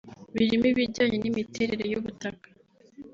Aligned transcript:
birimo 0.33 0.65
ibijyanye 0.71 1.17
n’imiterere 1.19 1.83
y’ubutaka 1.91 2.47